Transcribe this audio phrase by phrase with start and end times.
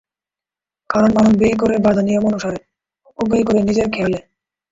[0.89, 2.59] কারণ, মানুষ ব্যয় করে বাঁধা নিয়ম অনুসারে,
[3.07, 4.19] অপব্যয় করে নিজের খেয়ালে।